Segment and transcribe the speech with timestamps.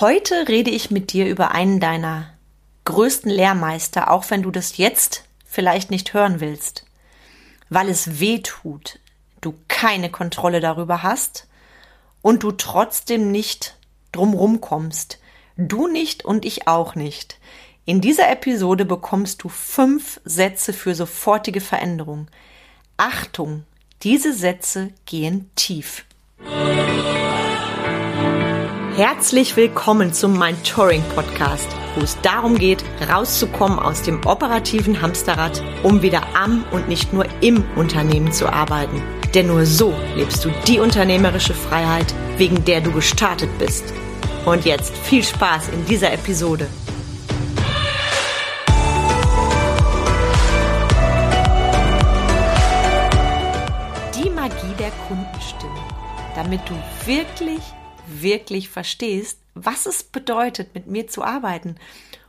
[0.00, 2.32] Heute rede ich mit dir über einen deiner
[2.86, 6.86] größten Lehrmeister, auch wenn du das jetzt vielleicht nicht hören willst,
[7.68, 8.98] weil es weh tut,
[9.42, 11.48] du keine Kontrolle darüber hast
[12.22, 13.76] und du trotzdem nicht
[14.10, 15.18] drumrum kommst.
[15.58, 17.38] Du nicht und ich auch nicht.
[17.84, 22.28] In dieser Episode bekommst du fünf Sätze für sofortige Veränderung.
[22.96, 23.64] Achtung,
[24.02, 26.06] diese Sätze gehen tief.
[29.02, 35.62] Herzlich willkommen zum Mind Touring Podcast, wo es darum geht, rauszukommen aus dem operativen Hamsterrad,
[35.82, 39.02] um wieder am und nicht nur im Unternehmen zu arbeiten.
[39.34, 43.84] Denn nur so lebst du die unternehmerische Freiheit, wegen der du gestartet bist.
[44.44, 46.66] Und jetzt viel Spaß in dieser Episode.
[54.14, 55.80] Die Magie der Kundenstimme,
[56.34, 56.74] damit du
[57.06, 57.62] wirklich
[58.10, 61.76] wirklich verstehst, was es bedeutet, mit mir zu arbeiten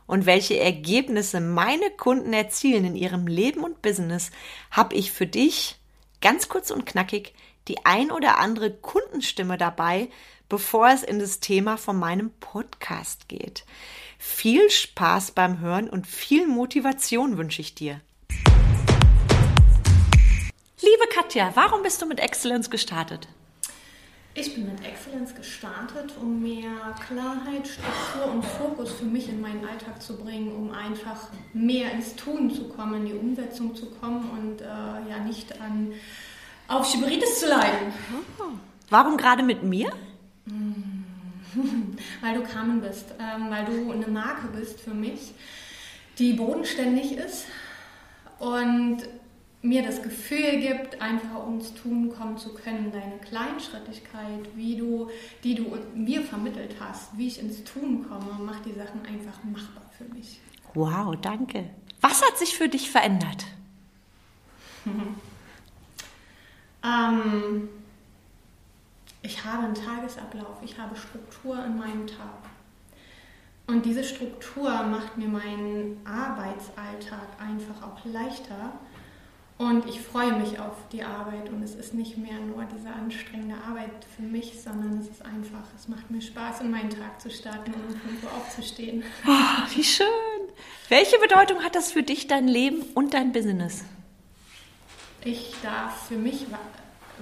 [0.06, 4.30] und welche Ergebnisse meine Kunden erzielen in ihrem Leben und Business,
[4.70, 5.76] habe ich für dich
[6.20, 7.34] ganz kurz und knackig
[7.68, 10.08] die ein oder andere Kundenstimme dabei,
[10.48, 13.64] bevor es in das Thema von meinem Podcast geht.
[14.18, 18.00] Viel Spaß beim Hören und viel Motivation wünsche ich dir.
[20.80, 23.28] Liebe Katja, warum bist du mit Excellence gestartet?
[24.34, 29.62] Ich bin mit Excellence gestartet, um mehr Klarheit, Struktur und Fokus für mich in meinen
[29.62, 34.30] Alltag zu bringen, um einfach mehr ins Tun zu kommen, in die Umsetzung zu kommen
[34.30, 35.92] und äh, ja nicht an
[36.66, 37.92] auf Schieberitis zu leiden.
[38.38, 38.44] Oh.
[38.88, 39.92] Warum gerade mit mir?
[42.22, 45.34] weil du Carmen bist, ähm, weil du eine Marke bist für mich,
[46.18, 47.46] die bodenständig ist
[48.38, 49.02] und
[49.62, 55.08] mir das Gefühl gibt, einfach ins Tun kommen zu können, deine Kleinschrittigkeit, wie du,
[55.44, 59.84] die du mir vermittelt hast, wie ich ins Tun komme, macht die Sachen einfach machbar
[59.96, 60.40] für mich.
[60.74, 61.70] Wow, danke.
[62.00, 63.46] Was hat sich für dich verändert?
[66.84, 67.68] ähm,
[69.22, 72.50] ich habe einen Tagesablauf, ich habe Struktur in meinem Tag.
[73.68, 78.72] Und diese Struktur macht mir meinen Arbeitsalltag einfach auch leichter
[79.62, 83.54] und ich freue mich auf die Arbeit und es ist nicht mehr nur diese anstrengende
[83.66, 87.30] Arbeit für mich, sondern es ist einfach, es macht mir Spaß, in meinen Tag zu
[87.30, 89.04] starten und um 5 Uhr aufzustehen.
[89.26, 90.06] Oh, wie schön!
[90.88, 93.84] Welche Bedeutung hat das für dich, dein Leben und dein Business?
[95.24, 96.46] Ich darf für mich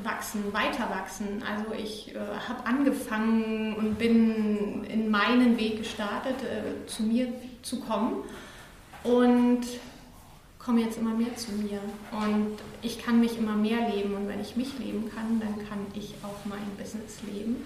[0.03, 1.43] wachsen, weiter wachsen.
[1.43, 7.29] Also ich äh, habe angefangen und bin in meinen Weg gestartet, äh, zu mir
[7.63, 8.25] zu kommen.
[9.03, 9.67] Und
[10.65, 11.81] komme jetzt immer mehr zu mir
[12.13, 15.87] und ich kann mich immer mehr leben und wenn ich mich leben kann, dann kann
[15.95, 17.65] ich auch mein Business leben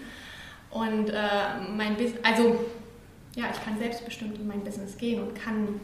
[0.71, 2.65] und äh, mein Business, also
[3.37, 5.81] ja, ich kann selbstbestimmt in mein Business gehen und kann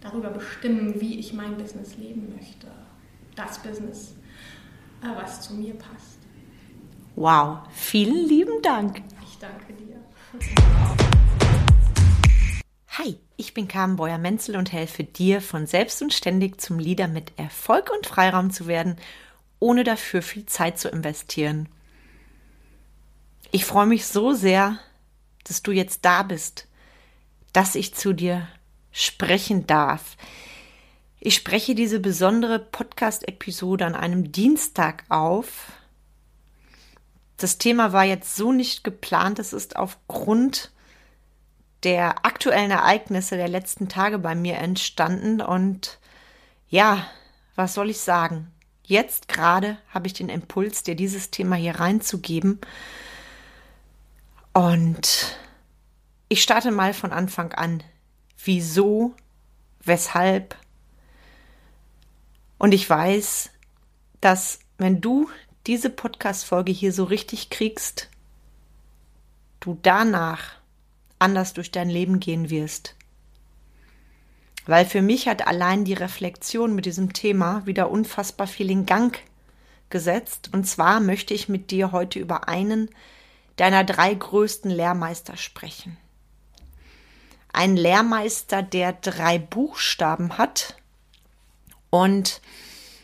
[0.00, 2.68] darüber bestimmen, wie ich mein Business leben möchte.
[3.36, 4.14] Das Business,
[5.02, 6.18] äh, was zu mir passt.
[7.14, 9.02] Wow, vielen lieben Dank.
[9.22, 9.96] Ich danke dir.
[12.96, 17.32] Hi, ich bin Carmen Beuer-Menzel und helfe dir, von selbst und ständig zum Leader mit
[17.38, 18.96] Erfolg und Freiraum zu werden,
[19.60, 21.68] ohne dafür viel Zeit zu investieren.
[23.52, 24.80] Ich freue mich so sehr,
[25.44, 26.66] dass du jetzt da bist,
[27.52, 28.48] dass ich zu dir
[28.90, 30.16] sprechen darf.
[31.20, 35.72] Ich spreche diese besondere Podcast-Episode an einem Dienstag auf.
[37.36, 40.72] Das Thema war jetzt so nicht geplant, es ist aufgrund
[41.84, 45.98] der aktuellen Ereignisse der letzten Tage bei mir entstanden und
[46.68, 47.06] ja,
[47.54, 48.52] was soll ich sagen?
[48.84, 52.60] Jetzt gerade habe ich den Impuls, dir dieses Thema hier reinzugeben.
[54.52, 55.38] Und
[56.28, 57.82] ich starte mal von Anfang an.
[58.42, 59.14] Wieso?
[59.80, 60.56] Weshalb?
[62.58, 63.50] Und ich weiß,
[64.20, 65.28] dass wenn du
[65.66, 68.08] diese Podcast-Folge hier so richtig kriegst,
[69.60, 70.57] du danach
[71.18, 72.94] anders durch dein Leben gehen wirst.
[74.66, 79.18] Weil für mich hat allein die Reflexion mit diesem Thema wieder unfassbar viel in Gang
[79.90, 80.50] gesetzt.
[80.52, 82.90] Und zwar möchte ich mit dir heute über einen
[83.56, 85.96] deiner drei größten Lehrmeister sprechen.
[87.52, 90.76] Ein Lehrmeister, der drei Buchstaben hat
[91.90, 92.40] und,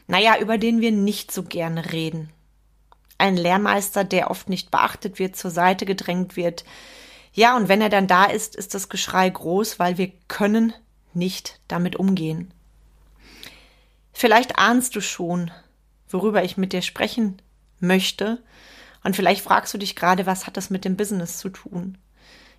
[0.06, 2.30] naja, über den wir nicht so gerne reden.
[3.16, 6.64] Ein Lehrmeister, der oft nicht beachtet wird, zur Seite gedrängt wird,
[7.34, 10.72] ja, und wenn er dann da ist, ist das Geschrei groß, weil wir können
[11.12, 12.52] nicht damit umgehen.
[14.12, 15.50] Vielleicht ahnst du schon,
[16.08, 17.42] worüber ich mit dir sprechen
[17.80, 18.42] möchte,
[19.02, 21.98] und vielleicht fragst du dich gerade, was hat das mit dem Business zu tun?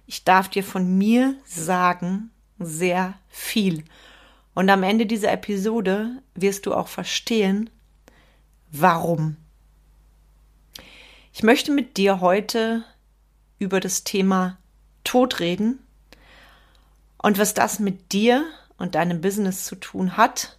[0.07, 3.83] ich darf dir von mir sagen, sehr viel.
[4.53, 7.69] Und am Ende dieser Episode wirst du auch verstehen,
[8.71, 9.37] warum.
[11.33, 12.85] Ich möchte mit dir heute
[13.59, 14.57] über das Thema
[15.05, 15.79] Tod reden
[17.17, 18.43] und was das mit dir
[18.77, 20.57] und deinem Business zu tun hat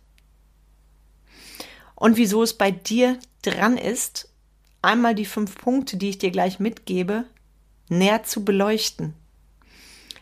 [1.95, 4.29] und wieso es bei dir dran ist,
[4.83, 7.25] einmal die fünf Punkte, die ich dir gleich mitgebe,
[7.89, 9.15] näher zu beleuchten.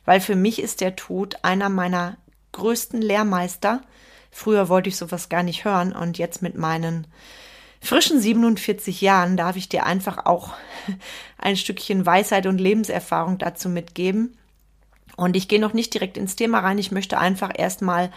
[0.05, 2.17] Weil für mich ist der Tod einer meiner
[2.53, 3.83] größten Lehrmeister.
[4.31, 7.07] Früher wollte ich sowas gar nicht hören und jetzt mit meinen
[7.85, 10.55] frischen 47 Jahren darf ich dir einfach auch
[11.39, 14.37] ein Stückchen Weisheit und Lebenserfahrung dazu mitgeben.
[15.17, 16.79] Und ich gehe noch nicht direkt ins Thema rein.
[16.79, 18.11] Ich möchte einfach erstmal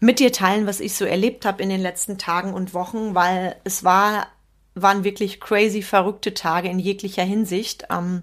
[0.00, 3.56] mit dir teilen, was ich so erlebt habe in den letzten Tagen und Wochen, weil
[3.64, 4.28] es war,
[4.74, 7.86] waren wirklich crazy, verrückte Tage in jeglicher Hinsicht.
[7.90, 8.22] Ähm,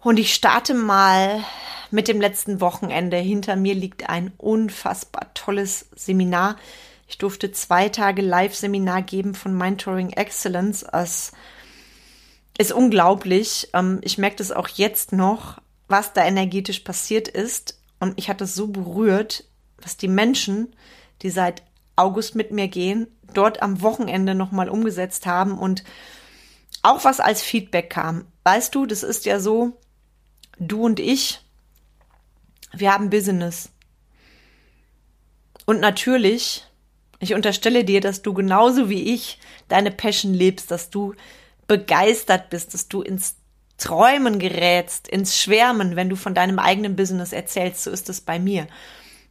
[0.00, 1.44] und ich starte mal
[1.90, 3.16] mit dem letzten Wochenende.
[3.16, 6.56] Hinter mir liegt ein unfassbar tolles Seminar.
[7.08, 10.84] Ich durfte zwei Tage Live-Seminar geben von Mentoring Excellence.
[10.92, 11.32] Es
[12.58, 13.70] ist unglaublich.
[13.72, 15.58] Ähm, ich merke das auch jetzt noch,
[15.88, 17.80] was da energetisch passiert ist.
[17.98, 19.44] Und ich hatte es so berührt,
[19.78, 20.76] was die Menschen,
[21.22, 21.62] die seit
[21.96, 25.84] August mit mir gehen, dort am Wochenende nochmal umgesetzt haben und
[26.82, 28.26] auch was als Feedback kam.
[28.44, 29.78] Weißt du, das ist ja so,
[30.58, 31.40] du und ich,
[32.72, 33.70] wir haben Business.
[35.64, 36.67] Und natürlich,
[37.20, 39.38] ich unterstelle dir, dass du genauso wie ich
[39.68, 41.14] deine Passion lebst, dass du
[41.66, 43.36] begeistert bist, dass du ins
[43.76, 47.84] Träumen gerätst, ins Schwärmen, wenn du von deinem eigenen Business erzählst.
[47.84, 48.66] So ist es bei mir.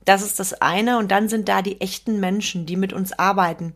[0.06, 0.98] Das ist das eine.
[0.98, 3.74] Und dann sind da die echten Menschen, die mit uns arbeiten.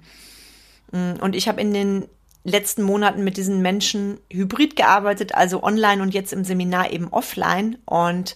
[0.91, 2.07] Mm, und ich habe in den
[2.43, 7.77] letzten Monaten mit diesen Menschen hybrid gearbeitet, also online und jetzt im Seminar eben offline.
[7.85, 8.35] Und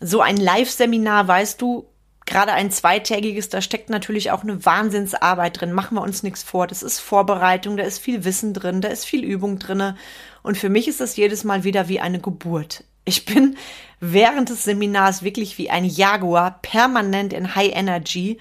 [0.00, 1.86] so ein Live-Seminar, weißt du,
[2.26, 5.72] gerade ein zweitägiges, da steckt natürlich auch eine Wahnsinnsarbeit drin.
[5.72, 6.66] Machen wir uns nichts vor.
[6.66, 9.94] Das ist Vorbereitung, da ist viel Wissen drin, da ist viel Übung drin.
[10.42, 12.84] Und für mich ist das jedes Mal wieder wie eine Geburt.
[13.04, 13.56] Ich bin
[14.00, 18.38] während des Seminars wirklich wie ein Jaguar, permanent in High Energy,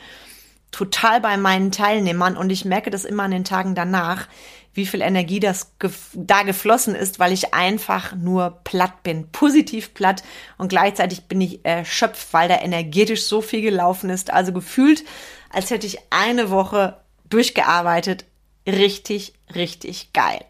[0.72, 4.28] total bei meinen Teilnehmern und ich merke das immer an den Tagen danach,
[4.74, 9.94] wie viel Energie das gef da geflossen ist, weil ich einfach nur platt bin, positiv
[9.94, 10.24] platt
[10.58, 14.32] und gleichzeitig bin ich erschöpft, weil da energetisch so viel gelaufen ist.
[14.32, 15.04] Also gefühlt,
[15.50, 16.98] als hätte ich eine Woche
[17.30, 18.26] durchgearbeitet.
[18.66, 20.46] Richtig, richtig geil.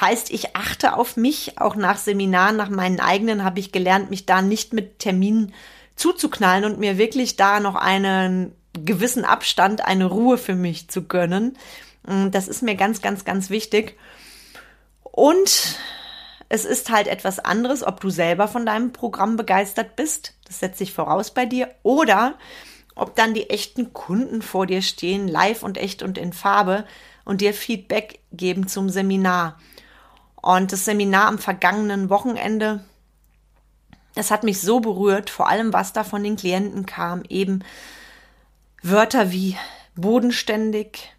[0.00, 4.26] Heißt, ich achte auf mich, auch nach Seminaren, nach meinen eigenen habe ich gelernt, mich
[4.26, 5.54] da nicht mit Terminen
[5.96, 11.56] zuzuknallen und mir wirklich da noch einen gewissen Abstand, eine Ruhe für mich zu gönnen.
[12.06, 13.98] Mm, das ist mir ganz, ganz, ganz wichtig.
[15.02, 15.78] Und
[16.48, 20.34] es ist halt etwas anderes, ob du selber von deinem Programm begeistert bist.
[20.46, 21.70] Das setzt sich voraus bei dir.
[21.82, 22.34] Oder
[22.94, 26.84] ob dann die echten Kunden vor dir stehen, live und echt und in Farbe
[27.24, 29.58] und dir Feedback geben zum Seminar.
[30.40, 32.84] Und das Seminar am vergangenen Wochenende,
[34.14, 37.64] das hat mich so berührt, vor allem was da von den Klienten kam, eben
[38.82, 39.56] Wörter wie
[39.96, 41.13] bodenständig,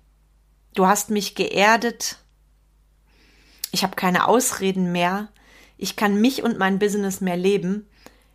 [0.75, 2.18] du hast mich geerdet,
[3.72, 5.30] ich habe keine Ausreden mehr,
[5.77, 7.88] ich kann mich und mein Business mehr leben,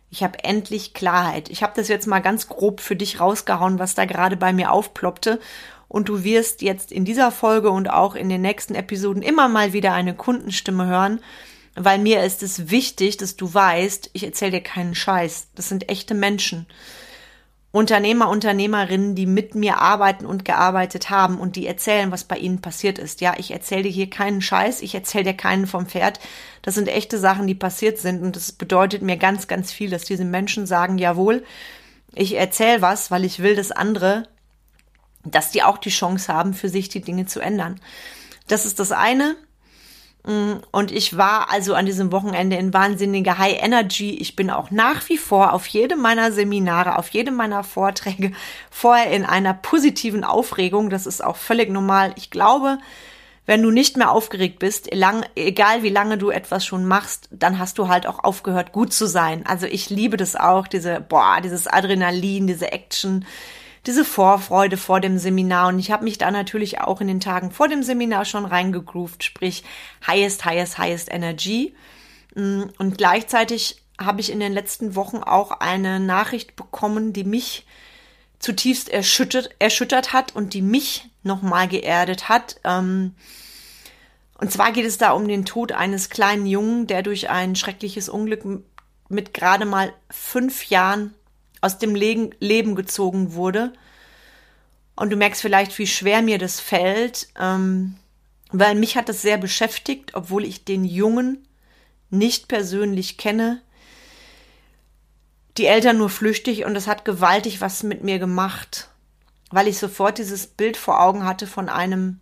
[0.09, 1.49] ich habe endlich Klarheit.
[1.49, 4.71] Ich habe das jetzt mal ganz grob für dich rausgehauen, was da gerade bei mir
[4.71, 5.39] aufploppte
[5.87, 9.73] und du wirst jetzt in dieser Folge und auch in den nächsten Episoden immer mal
[9.73, 11.21] wieder eine Kundenstimme hören,
[11.75, 15.47] weil mir ist es wichtig, dass du weißt, ich erzähle dir keinen Scheiß.
[15.55, 16.65] Das sind echte Menschen.
[17.71, 22.59] Unternehmer, Unternehmerinnen, die mit mir arbeiten und gearbeitet haben und die erzählen, was bei ihnen
[22.59, 23.21] passiert ist.
[23.21, 26.19] Ja, ich erzähle dir hier keinen Scheiß, ich erzähle dir keinen vom Pferd.
[26.63, 30.03] Das sind echte Sachen, die passiert sind und das bedeutet mir ganz, ganz viel, dass
[30.03, 31.43] diese Menschen sagen, jawohl,
[32.13, 34.27] ich erzähle was, weil ich will, dass andere
[35.23, 37.79] dass die auch die Chance haben, für sich die Dinge zu ändern.
[38.47, 39.35] Das ist das eine.
[40.23, 44.17] Mm, und ich war also an diesem Wochenende in wahnsinniger High Energy.
[44.17, 48.31] Ich bin auch nach wie vor auf jedem meiner Seminare, auf jedem meiner Vorträge
[48.69, 50.89] vorher in einer positiven Aufregung.
[50.89, 52.13] Das ist auch völlig normal.
[52.17, 52.77] Ich glaube,
[53.47, 54.89] wenn du nicht mehr aufgeregt bist,
[55.35, 59.07] egal wie lange du etwas schon machst, dann hast du halt auch aufgehört, gut zu
[59.07, 59.45] sein.
[59.47, 63.25] Also ich liebe das auch, diese, boah, dieses Adrenalin, diese Action,
[63.85, 65.69] diese Vorfreude vor dem Seminar.
[65.69, 69.23] Und ich habe mich da natürlich auch in den Tagen vor dem Seminar schon reingegroovt,
[69.23, 69.63] sprich
[70.05, 71.75] highest, highest, highest Energy.
[72.35, 77.65] Mm, und gleichzeitig habe ich in den letzten Wochen auch eine Nachricht bekommen, die mich
[78.39, 82.59] zutiefst erschüttert, erschüttert hat und die mich nochmal geerdet hat.
[82.63, 83.13] Ähm,
[84.39, 88.09] Und zwar geht es da um den Tod eines kleinen Jungen, der durch ein schreckliches
[88.09, 88.43] Unglück
[89.07, 91.13] mit gerade mal fünf Jahren
[91.61, 93.73] aus dem Leben gezogen wurde.
[94.95, 97.95] Und du merkst vielleicht, wie schwer mir das fällt, ähm,
[98.51, 101.47] weil mich hat das sehr beschäftigt, obwohl ich den Jungen
[102.09, 103.61] nicht persönlich kenne.
[105.57, 108.89] Die Eltern nur flüchtig und es hat gewaltig was mit mir gemacht,
[109.49, 112.19] weil ich sofort dieses Bild vor Augen hatte von einem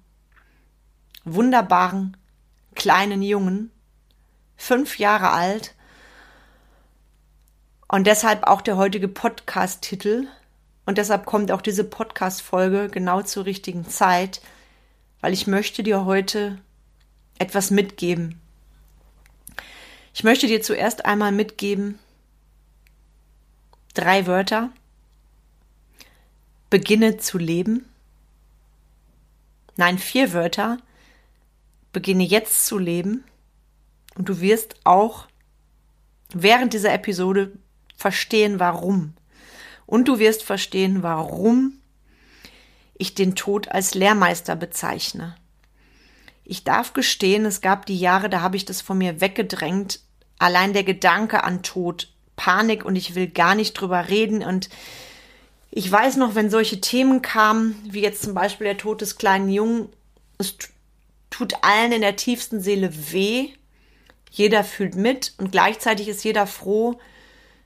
[1.25, 2.17] wunderbaren
[2.75, 3.71] kleinen Jungen,
[4.55, 5.75] fünf Jahre alt.
[7.89, 10.27] Und deshalb auch der heutige Podcast-Titel.
[10.85, 14.41] Und deshalb kommt auch diese Podcast-Folge genau zur richtigen Zeit,
[15.21, 16.59] weil ich möchte dir heute
[17.39, 18.39] etwas mitgeben.
[20.13, 21.99] Ich möchte dir zuerst einmal mitgeben
[23.95, 24.69] drei Wörter.
[26.69, 27.85] Beginne zu leben.
[29.77, 30.77] Nein, vier Wörter.
[31.91, 33.23] Beginne jetzt zu leben.
[34.15, 35.25] Und du wirst auch
[36.33, 37.51] während dieser Episode
[37.99, 39.13] verstehen, warum.
[39.85, 41.73] Und du wirst verstehen, warum
[42.97, 45.35] ich den Tod als Lehrmeister bezeichne.
[46.45, 49.99] Ich darf gestehen, es gab die Jahre, da habe ich das von mir weggedrängt.
[50.39, 54.43] Allein der Gedanke an Tod, Panik und ich will gar nicht drüber reden.
[54.43, 54.69] Und
[55.69, 59.49] ich weiß noch, wenn solche Themen kamen, wie jetzt zum Beispiel der Tod des kleinen
[59.49, 59.89] Jungen,
[60.37, 60.55] es
[61.29, 63.49] tut allen in der tiefsten Seele weh.
[64.31, 66.99] Jeder fühlt mit und gleichzeitig ist jeder froh,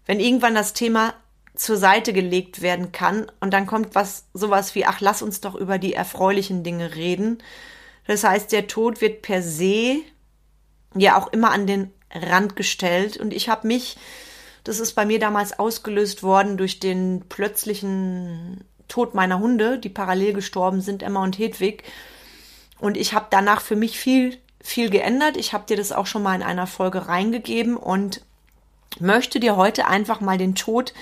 [0.05, 1.13] wenn irgendwann das Thema
[1.55, 5.55] zur Seite gelegt werden kann und dann kommt was sowas wie ach lass uns doch
[5.55, 7.43] über die erfreulichen Dinge reden.
[8.07, 9.97] Das heißt, der Tod wird per se
[10.95, 13.97] ja auch immer an den Rand gestellt und ich habe mich
[14.63, 20.33] das ist bei mir damals ausgelöst worden durch den plötzlichen Tod meiner Hunde, die parallel
[20.33, 21.83] gestorben sind, Emma und Hedwig.
[22.79, 25.35] Und ich habe danach für mich viel, viel geändert.
[25.35, 28.21] Ich habe dir das auch schon mal in einer Folge reingegeben und
[28.99, 30.93] möchte dir heute einfach mal den Tod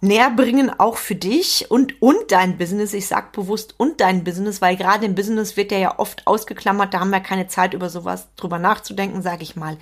[0.00, 2.92] näher bringen, auch für dich und, und dein Business.
[2.92, 6.94] Ich sag bewusst und dein Business, weil gerade im Business wird der ja oft ausgeklammert.
[6.94, 9.78] Da haben wir keine Zeit, über sowas drüber nachzudenken, sage ich mal.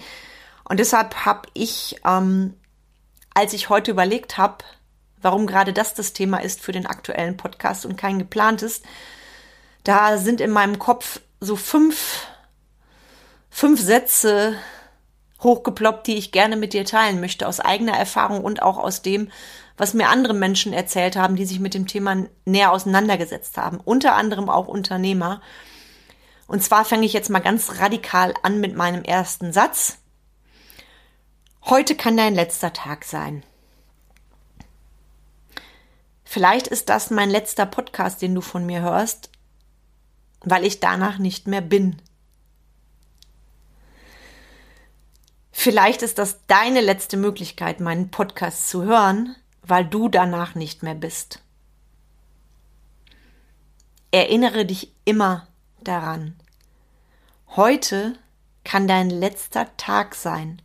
[0.65, 2.55] Und deshalb habe ich, ähm,
[3.35, 4.65] als ich heute überlegt habe,
[5.21, 8.83] warum gerade das das Thema ist für den aktuellen Podcast und kein geplantes,
[9.83, 12.27] da sind in meinem Kopf so fünf,
[13.51, 14.57] fünf Sätze
[15.45, 19.31] hochgeploppt, die ich gerne mit dir teilen möchte, aus eigener Erfahrung und auch aus dem,
[19.77, 23.79] was mir andere Menschen erzählt haben, die sich mit dem Thema näher auseinandergesetzt haben.
[23.79, 25.41] Unter anderem auch Unternehmer.
[26.47, 29.99] Und zwar fange ich jetzt mal ganz radikal an mit meinem ersten Satz.
[31.65, 33.43] Heute kann dein letzter Tag sein.
[36.25, 39.31] Vielleicht ist das mein letzter Podcast, den du von mir hörst,
[40.41, 42.03] weil ich danach nicht mehr bin.
[45.57, 50.97] Vielleicht ist das deine letzte Möglichkeit, meinen Podcast zu hören, weil du danach nicht mehr
[50.97, 51.41] bist.
[54.11, 55.47] Erinnere dich immer
[55.81, 56.35] daran.
[57.55, 58.19] Heute
[58.65, 60.61] kann dein letzter Tag sein.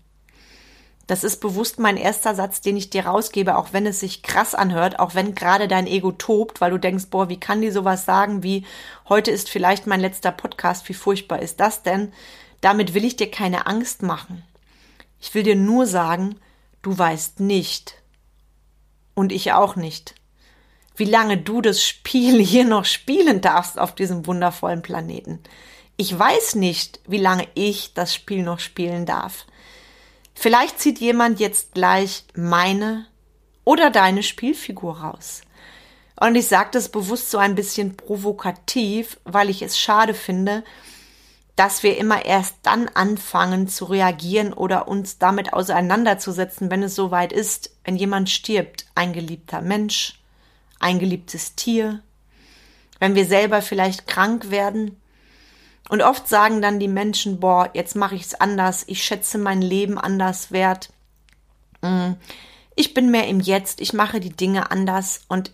[1.05, 4.55] Das ist bewusst mein erster Satz, den ich dir rausgebe, auch wenn es sich krass
[4.55, 8.05] anhört, auch wenn gerade dein Ego tobt, weil du denkst, boah, wie kann die sowas
[8.05, 8.65] sagen wie,
[9.07, 12.11] heute ist vielleicht mein letzter Podcast, wie furchtbar ist das denn?
[12.59, 14.43] Damit will ich dir keine Angst machen.
[15.19, 16.39] Ich will dir nur sagen,
[16.81, 17.99] du weißt nicht,
[19.19, 20.15] und ich auch nicht,
[20.95, 25.41] wie lange du das Spiel hier noch spielen darfst auf diesem wundervollen Planeten.
[25.97, 29.45] Ich weiß nicht, wie lange ich das Spiel noch spielen darf.
[30.33, 33.05] Vielleicht zieht jemand jetzt gleich meine
[33.65, 35.41] oder deine Spielfigur raus.
[36.17, 40.63] Und ich sage das bewusst so ein bisschen provokativ, weil ich es schade finde,
[41.59, 47.33] dass wir immer erst dann anfangen zu reagieren oder uns damit auseinanderzusetzen, wenn es soweit
[47.33, 50.21] ist, wenn jemand stirbt, ein geliebter Mensch,
[50.79, 52.01] ein geliebtes Tier,
[52.99, 55.01] wenn wir selber vielleicht krank werden.
[55.89, 59.61] Und oft sagen dann die Menschen, boah, jetzt mache ich es anders, ich schätze mein
[59.61, 60.93] Leben anders wert.
[61.81, 62.13] Mm,
[62.77, 65.51] ich bin mehr im Jetzt, ich mache die Dinge anders und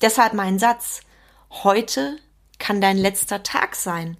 [0.00, 1.00] deshalb mein Satz,
[1.64, 2.16] heute
[2.60, 4.16] kann dein letzter Tag sein.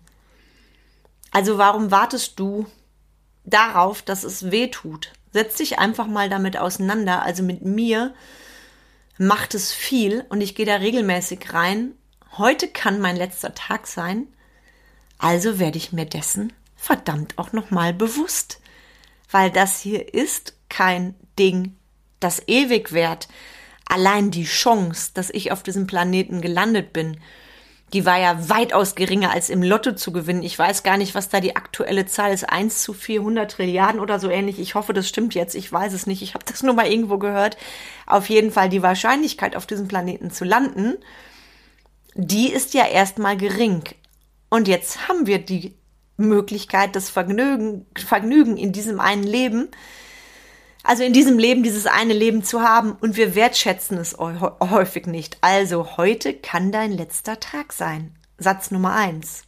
[1.31, 2.67] Also warum wartest du
[3.45, 5.13] darauf, dass es weh tut?
[5.33, 7.23] Setz dich einfach mal damit auseinander.
[7.23, 8.15] Also mit mir
[9.17, 11.93] macht es viel und ich gehe da regelmäßig rein.
[12.37, 14.27] Heute kann mein letzter Tag sein.
[15.19, 18.61] Also werde ich mir dessen verdammt auch noch mal bewusst,
[19.31, 21.77] weil das hier ist kein Ding,
[22.21, 23.29] das ewig währt.
[23.85, 27.21] Allein die Chance, dass ich auf diesem Planeten gelandet bin,
[27.93, 30.43] die war ja weitaus geringer als im Lotto zu gewinnen.
[30.43, 32.45] Ich weiß gar nicht, was da die aktuelle Zahl ist.
[32.45, 34.61] 1 zu 400 Trilliarden oder so ähnlich.
[34.61, 35.55] Ich hoffe, das stimmt jetzt.
[35.55, 36.23] Ich weiß es nicht.
[36.23, 37.57] Ich habe das nur mal irgendwo gehört.
[38.07, 40.99] Auf jeden Fall die Wahrscheinlichkeit, auf diesem Planeten zu landen,
[42.15, 43.83] die ist ja erstmal gering.
[44.49, 45.75] Und jetzt haben wir die
[46.17, 49.69] Möglichkeit, das Vergnügen, Vergnügen in diesem einen Leben,
[50.83, 55.39] also in diesem Leben dieses eine Leben zu haben und wir wertschätzen es häufig nicht.
[55.41, 58.15] Also heute kann dein letzter Tag sein.
[58.39, 59.43] Satz Nummer eins.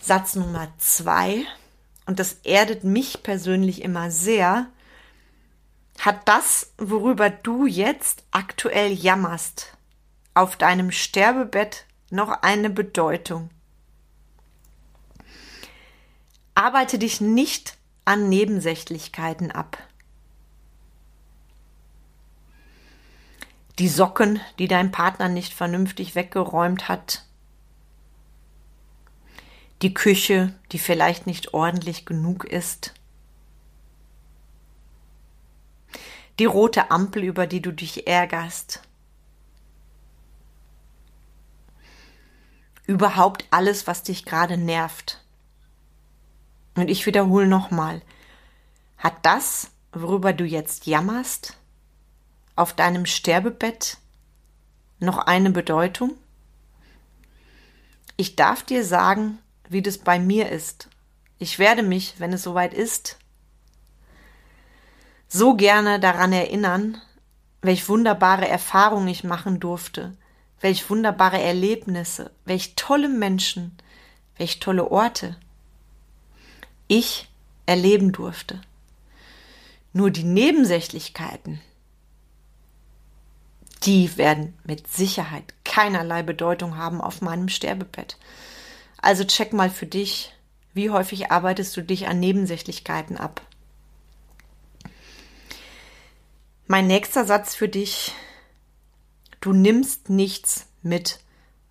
[0.00, 1.44] Satz Nummer zwei,
[2.06, 4.66] und das erdet mich persönlich immer sehr,
[5.98, 9.72] hat das, worüber du jetzt aktuell jammerst,
[10.34, 13.50] auf deinem Sterbebett noch eine Bedeutung.
[16.54, 19.78] Arbeite dich nicht an Nebensächlichkeiten ab.
[23.78, 27.24] Die Socken, die dein Partner nicht vernünftig weggeräumt hat.
[29.82, 32.94] Die Küche, die vielleicht nicht ordentlich genug ist.
[36.38, 38.82] Die rote Ampel, über die du dich ärgerst.
[42.86, 45.23] Überhaupt alles, was dich gerade nervt.
[46.74, 48.02] Und ich wiederhole nochmal,
[48.98, 51.56] hat das, worüber du jetzt jammerst,
[52.56, 53.98] auf deinem Sterbebett
[54.98, 56.16] noch eine Bedeutung?
[58.16, 59.38] Ich darf dir sagen,
[59.68, 60.88] wie das bei mir ist.
[61.38, 63.18] Ich werde mich, wenn es soweit ist,
[65.28, 67.00] so gerne daran erinnern,
[67.60, 70.16] welch wunderbare Erfahrungen ich machen durfte,
[70.60, 73.76] welch wunderbare Erlebnisse, welch tolle Menschen,
[74.36, 75.36] welch tolle Orte
[76.88, 77.28] ich
[77.66, 78.60] erleben durfte.
[79.92, 81.60] Nur die Nebensächlichkeiten,
[83.84, 88.16] die werden mit Sicherheit keinerlei Bedeutung haben auf meinem Sterbebett.
[89.00, 90.32] Also check mal für dich,
[90.72, 93.42] wie häufig arbeitest du dich an Nebensächlichkeiten ab.
[96.66, 98.12] Mein nächster Satz für dich,
[99.40, 101.20] du nimmst nichts mit.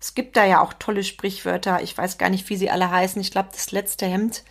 [0.00, 3.20] Es gibt da ja auch tolle Sprichwörter, ich weiß gar nicht, wie sie alle heißen.
[3.20, 4.44] Ich glaube, das letzte Hemd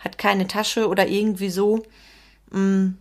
[0.00, 1.84] hat keine Tasche oder irgendwie so.
[2.50, 2.94] Mm.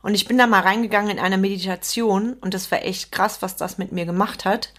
[0.00, 3.56] Und ich bin da mal reingegangen in einer Meditation und das war echt krass, was
[3.56, 4.72] das mit mir gemacht hat.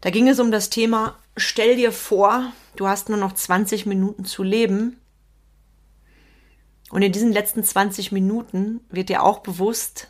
[0.00, 4.24] Da ging es um das Thema, stell dir vor, du hast nur noch 20 Minuten
[4.24, 5.00] zu leben.
[6.90, 10.08] Und in diesen letzten 20 Minuten wird dir auch bewusst,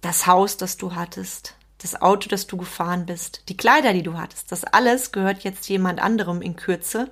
[0.00, 4.18] das Haus, das du hattest, das Auto, das du gefahren bist, die Kleider, die du
[4.18, 7.10] hattest, das alles gehört jetzt jemand anderem in Kürze.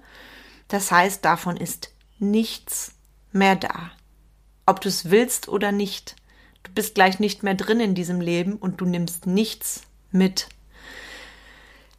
[0.68, 2.92] Das heißt, davon ist nichts
[3.32, 3.90] mehr da.
[4.66, 6.16] Ob du es willst oder nicht.
[6.62, 10.48] Du bist gleich nicht mehr drin in diesem Leben und du nimmst nichts mit.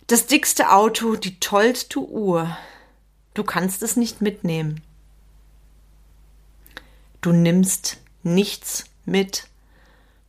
[0.08, 2.56] Das dickste Auto, die tollste Uhr.
[3.34, 4.82] Du kannst es nicht mitnehmen.
[7.22, 9.48] Du nimmst nichts mit.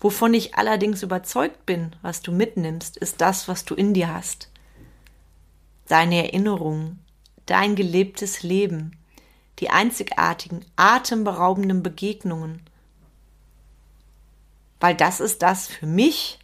[0.01, 4.51] Wovon ich allerdings überzeugt bin, was du mitnimmst, ist das, was du in dir hast.
[5.89, 7.05] Deine Erinnerungen,
[7.47, 8.97] dein gelebtes Leben,
[9.59, 12.63] die einzigartigen, atemberaubenden Begegnungen.
[14.81, 16.39] Weil das ist das für mich,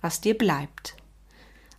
[0.00, 0.96] was dir bleibt.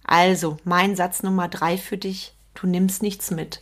[0.03, 3.59] Also, mein Satz Nummer drei für dich, du nimmst nichts mit.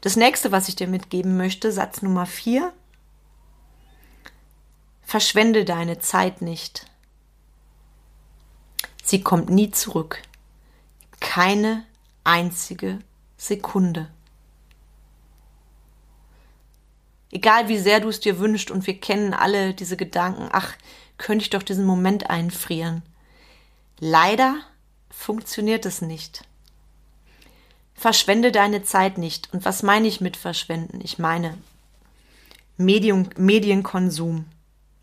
[0.00, 2.72] Das nächste, was ich dir mitgeben möchte, Satz Nummer vier,
[5.02, 6.86] verschwende deine Zeit nicht.
[9.02, 10.22] Sie kommt nie zurück.
[11.20, 11.84] Keine
[12.28, 12.98] einzige
[13.38, 14.10] Sekunde.
[17.30, 20.74] Egal wie sehr du es dir wünschst, und wir kennen alle diese Gedanken, ach,
[21.16, 23.02] könnte ich doch diesen Moment einfrieren.
[23.98, 24.60] Leider
[25.10, 26.44] funktioniert es nicht.
[27.94, 29.52] Verschwende deine Zeit nicht.
[29.52, 31.00] Und was meine ich mit verschwenden?
[31.02, 31.58] Ich meine
[32.76, 34.44] Medium, Medienkonsum.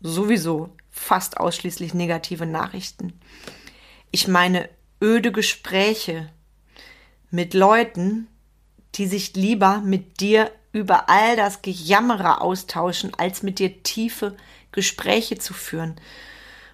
[0.00, 3.12] Sowieso fast ausschließlich negative Nachrichten.
[4.10, 4.68] Ich meine
[5.02, 6.30] öde Gespräche,
[7.36, 8.28] mit Leuten,
[8.94, 14.34] die sich lieber mit dir über all das Gejammere austauschen, als mit dir tiefe
[14.72, 15.96] Gespräche zu führen.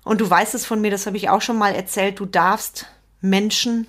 [0.05, 2.87] Und du weißt es von mir, das habe ich auch schon mal erzählt, du darfst
[3.21, 3.89] Menschen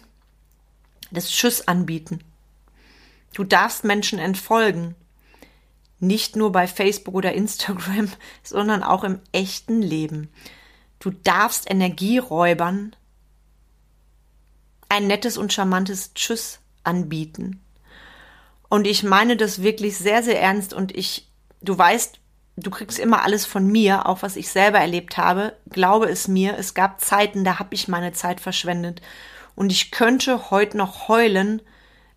[1.11, 2.21] das Tschüss anbieten.
[3.35, 4.95] Du darfst Menschen entfolgen.
[5.99, 8.09] Nicht nur bei Facebook oder Instagram,
[8.43, 10.29] sondern auch im echten Leben.
[10.97, 12.95] Du darfst Energieräubern
[14.89, 17.61] ein nettes und charmantes Tschüss anbieten.
[18.69, 21.27] Und ich meine das wirklich sehr, sehr ernst und ich,
[21.61, 22.19] du weißt,
[22.57, 25.55] du kriegst immer alles von mir, auch was ich selber erlebt habe.
[25.69, 29.01] Glaube es mir, es gab Zeiten, da habe ich meine Zeit verschwendet.
[29.55, 31.61] Und ich könnte heute noch heulen,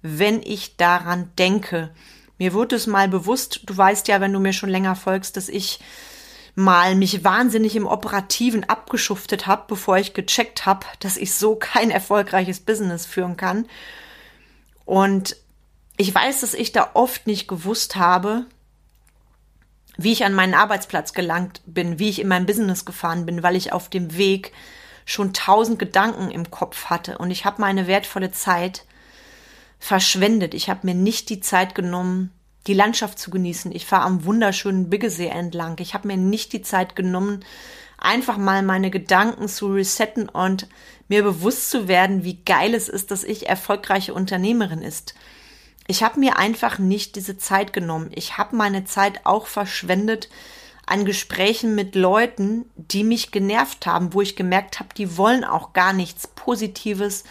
[0.02, 1.90] wenn ich daran denke.
[2.38, 5.48] Mir wurde es mal bewusst, du weißt ja, wenn du mir schon länger folgst, dass
[5.48, 5.80] ich
[6.54, 11.90] mal mich wahnsinnig im Operativen abgeschuftet habe, bevor ich gecheckt habe, dass ich so kein
[11.90, 13.66] erfolgreiches Business führen kann.
[14.86, 15.36] Und
[15.98, 18.46] ich weiß, dass ich da oft nicht gewusst habe,
[19.98, 23.56] wie ich an meinen Arbeitsplatz gelangt bin, wie ich in mein Business gefahren bin, weil
[23.56, 24.52] ich auf dem Weg
[25.04, 28.84] schon tausend Gedanken im Kopf hatte und ich habe meine wertvolle Zeit
[29.78, 30.52] verschwendet.
[30.54, 32.32] Ich habe mir nicht die Zeit genommen,
[32.66, 33.72] die Landschaft zu genießen.
[33.72, 35.76] Ich fahre am wunderschönen Biggesee entlang.
[35.78, 37.44] Ich habe mir nicht die Zeit genommen,
[37.98, 40.66] einfach mal meine Gedanken zu resetten und
[41.08, 45.14] mir bewusst zu werden, wie geil es ist, dass ich erfolgreiche Unternehmerin ist.
[45.86, 48.10] Ich habe mir einfach nicht diese Zeit genommen.
[48.14, 50.28] Ich habe meine Zeit auch verschwendet
[50.84, 55.72] an Gesprächen mit Leuten, die mich genervt haben, wo ich gemerkt habe, die wollen auch
[55.72, 57.24] gar nichts Positives.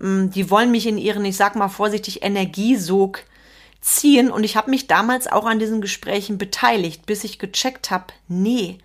[0.00, 3.22] Mm, die wollen mich in ihren, ich sag mal vorsichtig, Energiesog
[3.80, 4.30] ziehen.
[4.30, 8.78] Und ich habe mich damals auch an diesen Gesprächen beteiligt, bis ich gecheckt habe, nee,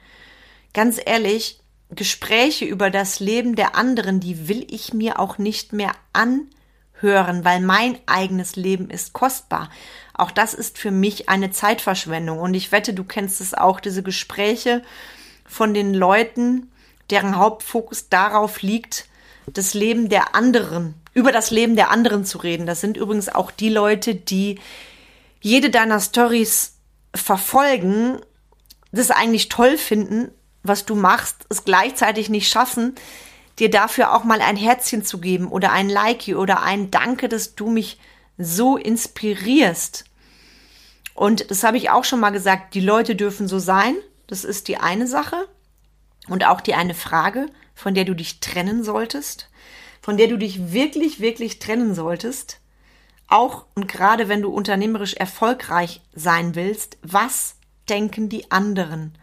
[0.74, 1.60] ganz ehrlich,
[1.96, 6.48] Gespräche über das Leben der anderen, die will ich mir auch nicht mehr an
[7.04, 9.70] hören, weil mein eigenes Leben ist kostbar.
[10.14, 12.40] Auch das ist für mich eine Zeitverschwendung.
[12.40, 14.82] Und ich wette, du kennst es auch, diese Gespräche
[15.46, 16.72] von den Leuten,
[17.10, 19.06] deren Hauptfokus darauf liegt,
[19.48, 22.66] das Leben der anderen, über das Leben der anderen zu reden.
[22.66, 24.60] Das sind übrigens auch die Leute, die
[25.42, 26.78] jede deiner Stories
[27.14, 28.20] verfolgen,
[28.92, 30.32] das eigentlich toll finden,
[30.64, 32.96] was du machst, es gleichzeitig nicht schaffen,
[33.60, 37.56] dir dafür auch mal ein Herzchen zu geben oder ein Like oder ein Danke, dass
[37.56, 38.00] du mich
[38.38, 40.06] so inspirierst.
[41.14, 43.96] Und das habe ich auch schon mal gesagt, die Leute dürfen so sein.
[44.28, 45.48] Das ist die eine Sache.
[46.28, 49.50] Und auch die eine Frage, von der du dich trennen solltest,
[50.02, 52.60] von der du dich wirklich, wirklich trennen solltest.
[53.28, 57.56] Auch und gerade wenn du unternehmerisch erfolgreich sein willst, was
[57.90, 59.18] denken die anderen?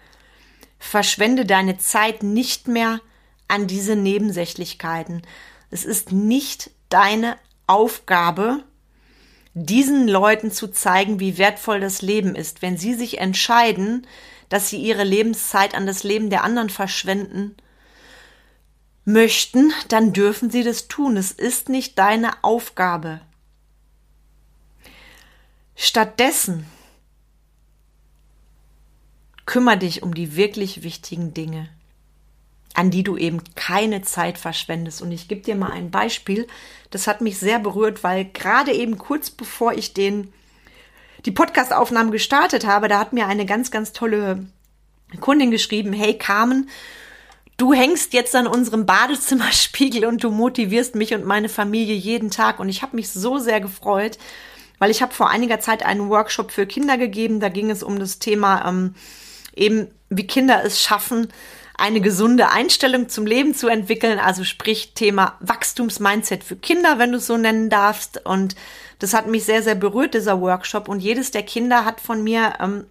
[0.80, 3.00] Verschwende deine Zeit nicht mehr
[3.46, 5.22] an diese Nebensächlichkeiten.
[5.70, 8.64] Es ist nicht deine Aufgabe,
[9.54, 12.62] diesen Leuten zu zeigen, wie wertvoll das Leben ist.
[12.62, 14.06] Wenn sie sich entscheiden,
[14.48, 17.56] dass sie ihre Lebenszeit an das Leben der anderen verschwenden
[19.04, 21.16] möchten, dann dürfen sie das tun.
[21.16, 23.20] Es ist nicht deine Aufgabe.
[25.76, 26.66] Stattdessen
[29.46, 31.68] kümmere dich um die wirklich wichtigen Dinge
[32.74, 35.02] an die du eben keine Zeit verschwendest.
[35.02, 36.46] Und ich gebe dir mal ein Beispiel.
[36.90, 40.32] Das hat mich sehr berührt, weil gerade eben kurz bevor ich den,
[41.26, 44.46] die Podcastaufnahme gestartet habe, da hat mir eine ganz, ganz tolle
[45.20, 46.70] Kundin geschrieben, hey Carmen,
[47.56, 52.60] du hängst jetzt an unserem Badezimmerspiegel und du motivierst mich und meine Familie jeden Tag.
[52.60, 54.16] Und ich habe mich so sehr gefreut,
[54.78, 57.40] weil ich habe vor einiger Zeit einen Workshop für Kinder gegeben.
[57.40, 58.94] Da ging es um das Thema ähm,
[59.60, 61.28] eben, wie Kinder es schaffen,
[61.80, 67.18] eine gesunde Einstellung zum Leben zu entwickeln, also sprich Thema Wachstumsmindset für Kinder, wenn du
[67.18, 68.24] es so nennen darfst.
[68.26, 68.54] Und
[68.98, 70.88] das hat mich sehr, sehr berührt, dieser Workshop.
[70.88, 72.84] Und jedes der Kinder hat von mir ähm,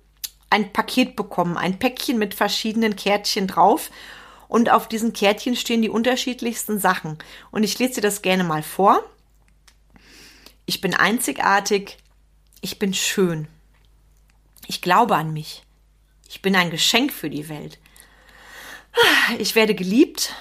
[0.49, 3.91] ein Paket bekommen, ein Päckchen mit verschiedenen Kärtchen drauf.
[4.47, 7.19] Und auf diesen Kärtchen stehen die unterschiedlichsten Sachen.
[7.51, 9.03] Und ich lese dir das gerne mal vor.
[10.65, 11.97] Ich bin einzigartig.
[12.61, 13.47] Ich bin schön.
[14.65, 15.63] Ich glaube an mich.
[16.29, 17.79] Ich bin ein Geschenk für die Welt.
[19.39, 20.35] Ich werde geliebt.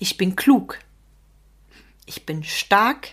[0.00, 0.80] Ich bin klug.
[2.04, 3.10] Ich bin stark.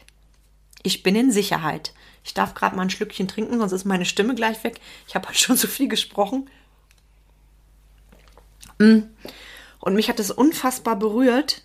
[0.81, 1.93] Ich bin in Sicherheit.
[2.23, 4.79] Ich darf gerade mal ein Schlückchen trinken, sonst ist meine Stimme gleich weg.
[5.07, 6.49] Ich habe halt schon so viel gesprochen.
[8.79, 9.01] Mm.
[9.79, 11.61] Und mich hat es unfassbar berührt,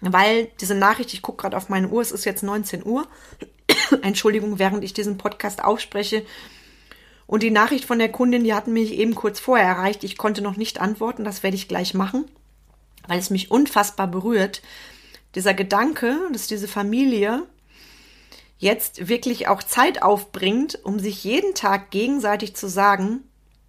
[0.00, 3.08] weil diese Nachricht, ich gucke gerade auf meine Uhr, es ist jetzt 19 Uhr.
[4.02, 6.26] Entschuldigung, während ich diesen Podcast ausspreche,
[7.26, 10.04] und die Nachricht von der Kundin, die hatten mich eben kurz vorher erreicht.
[10.04, 12.26] Ich konnte noch nicht antworten, das werde ich gleich machen,
[13.08, 14.62] weil es mich unfassbar berührt.
[15.34, 17.42] Dieser Gedanke, dass diese Familie
[18.58, 23.24] jetzt wirklich auch Zeit aufbringt, um sich jeden Tag gegenseitig zu sagen,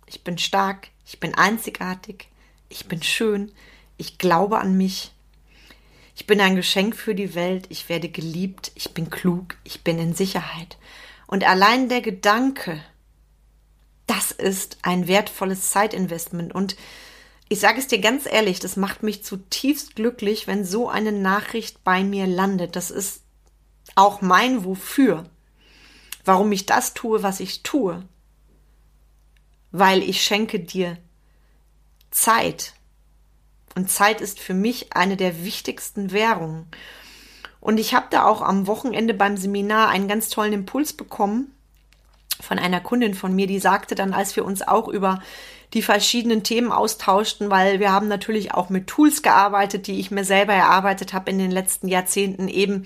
[0.06, 2.28] ich bin stark, ich bin einzigartig,
[2.70, 3.52] ich bin schön,
[3.98, 5.12] ich glaube an mich,
[6.15, 10.00] ich bin ein Geschenk für die Welt, ich werde geliebt, ich bin klug, ich bin
[10.00, 10.78] in Sicherheit.
[11.28, 12.82] Und allein der Gedanke,
[14.08, 16.54] das ist ein wertvolles Zeitinvestment.
[16.54, 16.76] Und
[17.50, 21.84] ich sage es dir ganz ehrlich, das macht mich zutiefst glücklich, wenn so eine Nachricht
[21.84, 22.76] bei mir landet.
[22.76, 23.22] Das ist
[23.96, 25.30] auch mein Wofür.
[26.24, 28.04] Warum ich das tue, was ich tue.
[29.72, 30.98] weil ich schenke dir
[32.12, 32.76] Zeit.
[33.76, 36.68] Und Zeit ist für mich eine der wichtigsten Währungen.
[37.60, 41.55] Und ich habe da auch am Wochenende beim Seminar einen ganz tollen Impuls bekommen
[42.41, 45.21] von einer Kundin von mir, die sagte dann, als wir uns auch über
[45.74, 50.24] die verschiedenen Themen austauschten, weil wir haben natürlich auch mit Tools gearbeitet, die ich mir
[50.24, 52.84] selber erarbeitet habe in den letzten Jahrzehnten, eben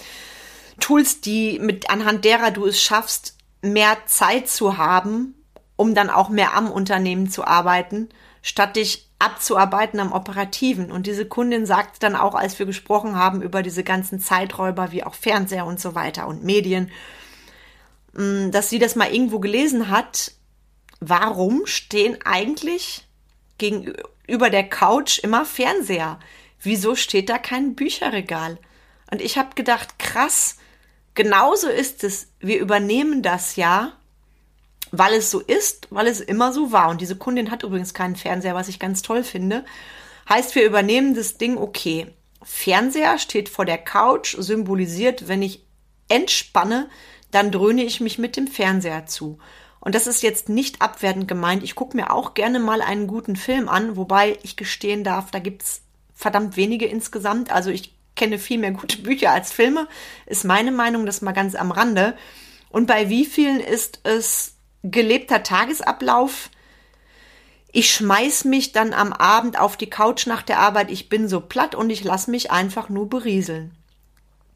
[0.79, 5.35] Tools, die mit anhand derer du es schaffst, mehr Zeit zu haben,
[5.75, 8.09] um dann auch mehr am Unternehmen zu arbeiten,
[8.41, 10.91] statt dich abzuarbeiten am Operativen.
[10.91, 15.03] Und diese Kundin sagte dann auch, als wir gesprochen haben über diese ganzen Zeiträuber wie
[15.03, 16.89] auch Fernseher und so weiter und Medien,
[18.19, 20.33] dass sie das mal irgendwo gelesen hat,
[20.99, 23.07] warum stehen eigentlich
[23.57, 26.19] gegenüber der Couch immer Fernseher?
[26.61, 28.57] Wieso steht da kein Bücherregal?
[29.09, 30.57] Und ich habe gedacht, krass,
[31.15, 32.27] genauso ist es.
[32.39, 33.93] Wir übernehmen das ja,
[34.91, 36.89] weil es so ist, weil es immer so war.
[36.89, 39.63] Und diese Kundin hat übrigens keinen Fernseher, was ich ganz toll finde.
[40.27, 42.07] Heißt, wir übernehmen das Ding, okay.
[42.43, 45.63] Fernseher steht vor der Couch, symbolisiert, wenn ich
[46.09, 46.89] entspanne,
[47.31, 49.37] dann dröhne ich mich mit dem Fernseher zu.
[49.79, 51.63] Und das ist jetzt nicht abwertend gemeint.
[51.63, 55.39] Ich gucke mir auch gerne mal einen guten Film an, wobei ich gestehen darf, da
[55.39, 55.81] gibt's
[56.13, 57.51] verdammt wenige insgesamt.
[57.51, 59.87] Also ich kenne viel mehr gute Bücher als Filme,
[60.25, 62.15] ist meine Meinung, das mal ganz am Rande.
[62.69, 66.49] Und bei wie vielen ist es gelebter Tagesablauf?
[67.71, 71.39] Ich schmeiß mich dann am Abend auf die Couch nach der Arbeit, ich bin so
[71.39, 73.75] platt und ich lass mich einfach nur berieseln.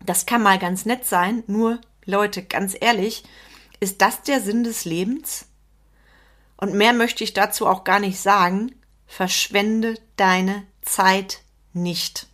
[0.05, 3.23] Das kann mal ganz nett sein, nur Leute, ganz ehrlich,
[3.79, 5.45] ist das der Sinn des Lebens?
[6.57, 8.73] Und mehr möchte ich dazu auch gar nicht sagen.
[9.05, 11.41] Verschwende deine Zeit
[11.73, 12.27] nicht.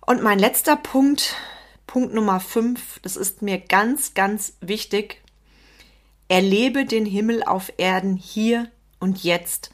[0.00, 1.34] Und mein letzter Punkt,
[1.86, 5.22] Punkt Nummer 5, das ist mir ganz, ganz wichtig.
[6.28, 9.70] Erlebe den Himmel auf Erden hier und jetzt.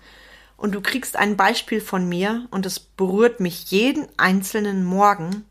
[0.56, 5.44] Und du kriegst ein Beispiel von mir und es berührt mich jeden einzelnen Morgen.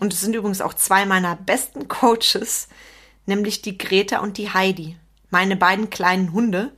[0.00, 2.68] Und es sind übrigens auch zwei meiner besten Coaches,
[3.24, 4.96] nämlich die Greta und die Heidi,
[5.30, 6.72] meine beiden kleinen Hunde.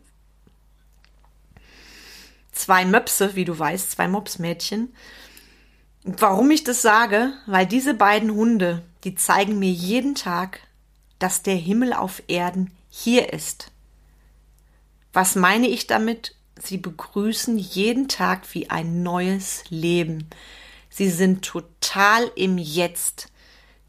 [2.52, 4.94] Zwei Möpse, wie du weißt, zwei Mopsmädchen.
[6.04, 7.32] Warum ich das sage?
[7.46, 10.60] Weil diese beiden Hunde, die zeigen mir jeden Tag,
[11.18, 13.70] dass der Himmel auf Erden hier ist.
[15.12, 16.34] Was meine ich damit?
[16.60, 20.28] Sie begrüßen jeden Tag wie ein neues Leben.
[20.98, 23.30] Sie sind total im Jetzt.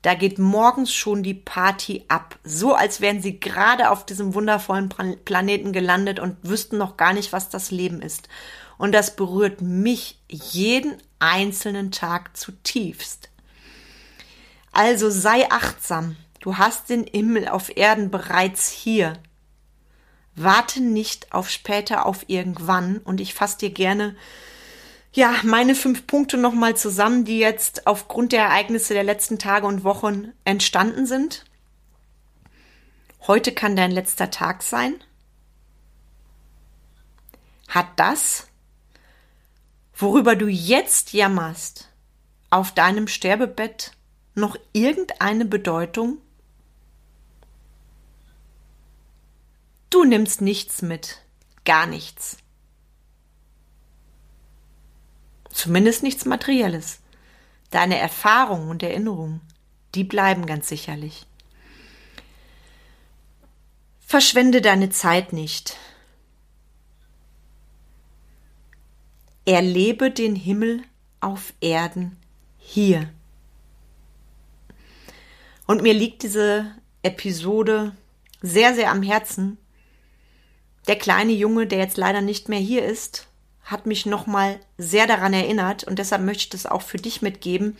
[0.03, 2.37] Da geht morgens schon die Party ab.
[2.43, 4.89] So als wären sie gerade auf diesem wundervollen
[5.25, 8.29] Planeten gelandet und wüssten noch gar nicht, was das Leben ist.
[8.77, 13.31] Und das berührt mich jeden einzelnen Tag zutiefst.
[14.71, 16.15] Also sei achtsam.
[16.41, 19.13] Du hast den Himmel auf Erden bereits hier.
[20.35, 22.99] Warte nicht auf später, auf irgendwann.
[22.99, 24.15] Und ich fasse dir gerne
[25.11, 29.83] ja, meine fünf Punkte nochmal zusammen, die jetzt aufgrund der Ereignisse der letzten Tage und
[29.83, 31.45] Wochen entstanden sind.
[33.27, 35.03] Heute kann dein letzter Tag sein.
[37.67, 38.47] Hat das,
[39.95, 41.89] worüber du jetzt jammerst,
[42.49, 43.91] auf deinem Sterbebett
[44.35, 46.17] noch irgendeine Bedeutung?
[49.89, 51.21] Du nimmst nichts mit,
[51.65, 52.37] gar nichts.
[55.51, 56.99] Zumindest nichts Materielles.
[57.71, 59.41] Deine Erfahrungen und Erinnerungen,
[59.95, 61.25] die bleiben ganz sicherlich.
[63.99, 65.77] Verschwende deine Zeit nicht.
[69.45, 70.83] Erlebe den Himmel
[71.19, 72.17] auf Erden
[72.57, 73.09] hier.
[75.67, 77.95] Und mir liegt diese Episode
[78.41, 79.57] sehr, sehr am Herzen.
[80.87, 83.28] Der kleine Junge, der jetzt leider nicht mehr hier ist,
[83.69, 87.77] hat mich nochmal sehr daran erinnert und deshalb möchte ich das auch für dich mitgeben.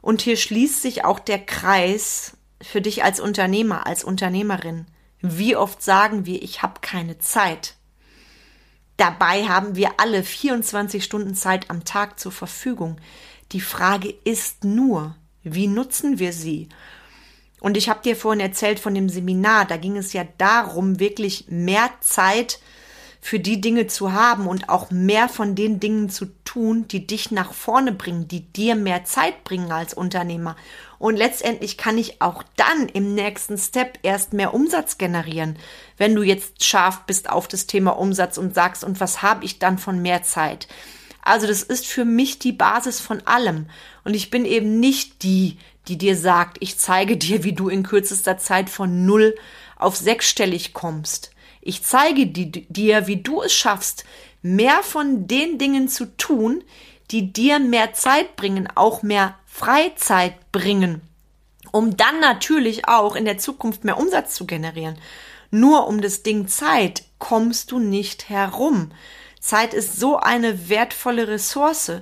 [0.00, 4.86] Und hier schließt sich auch der Kreis für dich als Unternehmer, als Unternehmerin.
[5.20, 7.74] Wie oft sagen wir, ich habe keine Zeit?
[8.96, 12.98] Dabei haben wir alle 24 Stunden Zeit am Tag zur Verfügung.
[13.52, 16.68] Die Frage ist nur, wie nutzen wir sie?
[17.60, 21.46] Und ich habe dir vorhin erzählt von dem Seminar, da ging es ja darum, wirklich
[21.48, 22.60] mehr Zeit
[23.24, 27.30] für die Dinge zu haben und auch mehr von den Dingen zu tun, die dich
[27.30, 30.56] nach vorne bringen, die dir mehr Zeit bringen als Unternehmer.
[30.98, 35.56] Und letztendlich kann ich auch dann im nächsten Step erst mehr Umsatz generieren,
[35.96, 39.58] wenn du jetzt scharf bist auf das Thema Umsatz und sagst, und was habe ich
[39.58, 40.68] dann von mehr Zeit?
[41.22, 43.70] Also das ist für mich die Basis von allem.
[44.04, 45.56] Und ich bin eben nicht die,
[45.88, 49.34] die dir sagt, ich zeige dir, wie du in kürzester Zeit von null
[49.78, 51.33] auf sechsstellig kommst.
[51.66, 54.04] Ich zeige dir, wie du es schaffst,
[54.42, 56.62] mehr von den Dingen zu tun,
[57.10, 61.00] die dir mehr Zeit bringen, auch mehr Freizeit bringen,
[61.72, 64.98] um dann natürlich auch in der Zukunft mehr Umsatz zu generieren.
[65.50, 68.92] Nur um das Ding Zeit kommst du nicht herum.
[69.40, 71.92] Zeit ist so eine wertvolle Ressource.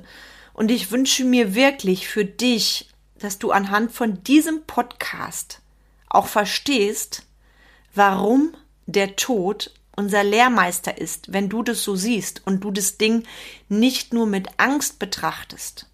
[0.55, 5.61] Und ich wünsche mir wirklich für dich, dass du anhand von diesem Podcast
[6.09, 7.23] auch verstehst,
[7.95, 8.57] warum
[8.93, 13.25] der Tod unser Lehrmeister ist, wenn du das so siehst und du das Ding
[13.69, 15.87] nicht nur mit Angst betrachtest.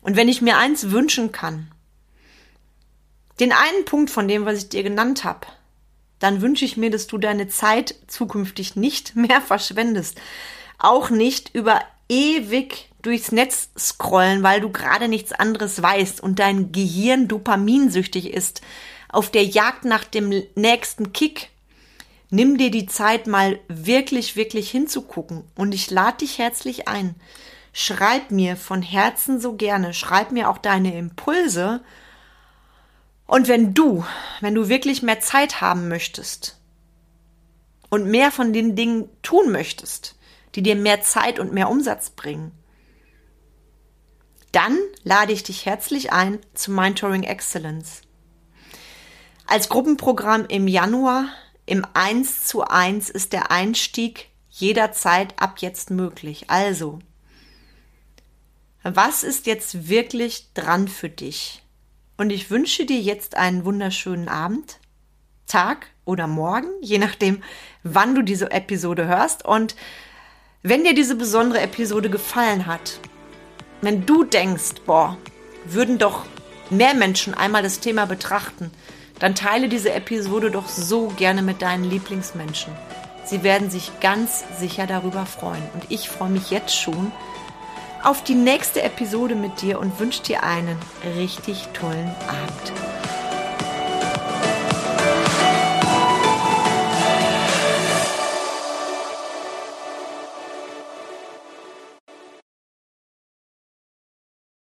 [0.00, 1.70] Und wenn ich mir eins wünschen kann,
[3.40, 5.46] den einen Punkt von dem, was ich dir genannt habe,
[6.20, 10.20] dann wünsche ich mir, dass du deine Zeit zukünftig nicht mehr verschwendest.
[10.78, 16.72] Auch nicht über ewig durchs Netz scrollen, weil du gerade nichts anderes weißt und dein
[16.72, 18.62] Gehirn dopaminsüchtig ist,
[19.08, 21.50] auf der Jagd nach dem nächsten Kick.
[22.34, 27.14] Nimm dir die Zeit mal wirklich, wirklich hinzugucken und ich lade dich herzlich ein.
[27.72, 31.84] Schreib mir von Herzen so gerne, schreib mir auch deine Impulse
[33.28, 34.04] und wenn du,
[34.40, 36.58] wenn du wirklich mehr Zeit haben möchtest
[37.88, 40.16] und mehr von den Dingen tun möchtest,
[40.56, 42.50] die dir mehr Zeit und mehr Umsatz bringen,
[44.50, 48.02] dann lade ich dich herzlich ein zu Mentoring Excellence.
[49.46, 51.28] Als Gruppenprogramm im Januar
[51.66, 56.50] im 1 zu 1 ist der Einstieg jederzeit ab jetzt möglich.
[56.50, 56.98] Also,
[58.82, 61.62] was ist jetzt wirklich dran für dich?
[62.16, 64.78] Und ich wünsche dir jetzt einen wunderschönen Abend,
[65.46, 67.42] Tag oder Morgen, je nachdem,
[67.82, 69.44] wann du diese Episode hörst.
[69.44, 69.74] Und
[70.62, 73.00] wenn dir diese besondere Episode gefallen hat,
[73.80, 75.16] wenn du denkst, boah,
[75.64, 76.26] würden doch
[76.70, 78.70] mehr Menschen einmal das Thema betrachten,
[79.18, 82.72] dann teile diese Episode doch so gerne mit deinen Lieblingsmenschen.
[83.24, 85.62] Sie werden sich ganz sicher darüber freuen.
[85.72, 87.12] Und ich freue mich jetzt schon,
[88.02, 90.78] auf die nächste Episode mit dir und wünsche dir einen
[91.16, 93.03] richtig tollen Abend.